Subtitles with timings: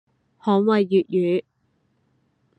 [0.39, 1.43] 捍衛粵語